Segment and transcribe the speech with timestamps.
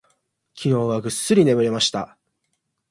[0.55, 2.17] 昨日はぐっすり眠れました。